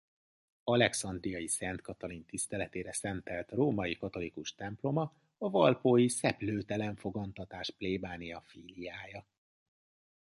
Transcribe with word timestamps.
Alexandriai 0.63 1.47
Szent 1.47 1.81
Katalin 1.81 2.25
tiszteletére 2.25 2.93
szentelt 2.93 3.51
római 3.51 3.95
katolikus 3.97 4.55
temploma 4.55 5.13
a 5.37 5.49
valpói 5.49 6.07
Szeplőtelen 6.07 6.95
fogantatás 6.95 7.69
plébánia 7.77 8.41
filiája. 8.41 9.25